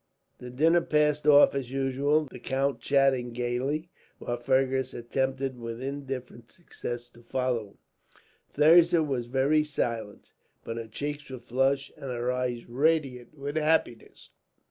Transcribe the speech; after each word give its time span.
The 0.39 0.49
dinner 0.49 0.81
passed 0.81 1.27
off 1.27 1.53
as 1.53 1.69
usual, 1.71 2.25
the 2.25 2.39
count 2.39 2.79
chatting 2.79 3.33
gaily; 3.33 3.91
while 4.17 4.37
Fergus 4.39 4.95
attempted, 4.95 5.59
with 5.59 5.79
indifferent 5.79 6.49
success, 6.51 7.07
to 7.11 7.21
follow 7.21 7.67
him. 7.67 7.77
Thirza 8.51 9.03
was 9.03 9.27
very 9.27 9.63
silent, 9.63 10.31
but 10.63 10.77
her 10.77 10.87
cheeks 10.87 11.29
were 11.29 11.37
flushed, 11.37 11.93
and 11.97 12.05
her 12.09 12.31
eyes 12.31 12.67
radiant 12.67 13.37
with 13.37 13.57
happiness. 13.57 14.31